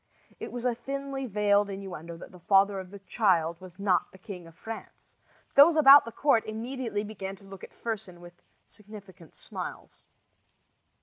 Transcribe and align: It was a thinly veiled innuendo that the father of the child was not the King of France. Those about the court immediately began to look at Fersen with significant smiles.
It 0.39 0.51
was 0.51 0.65
a 0.65 0.73
thinly 0.73 1.27
veiled 1.27 1.69
innuendo 1.69 2.17
that 2.17 2.31
the 2.31 2.39
father 2.39 2.79
of 2.79 2.89
the 2.89 2.97
child 2.97 3.61
was 3.61 3.77
not 3.77 4.11
the 4.11 4.17
King 4.17 4.47
of 4.47 4.55
France. 4.55 5.13
Those 5.53 5.75
about 5.75 6.05
the 6.05 6.11
court 6.11 6.43
immediately 6.47 7.03
began 7.03 7.35
to 7.35 7.45
look 7.45 7.63
at 7.63 7.69
Fersen 7.71 8.19
with 8.19 8.41
significant 8.65 9.35
smiles. 9.35 10.01